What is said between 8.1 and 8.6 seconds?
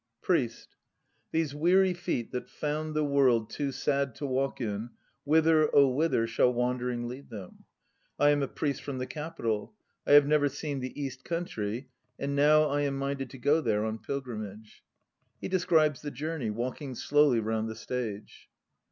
I am a